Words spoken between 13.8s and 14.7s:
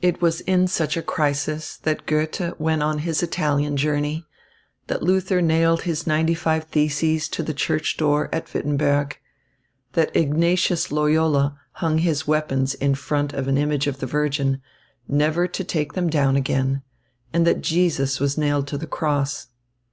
of the Virgin,